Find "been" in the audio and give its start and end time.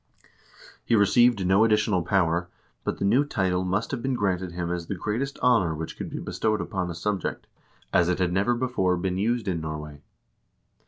4.01-4.15, 8.97-9.19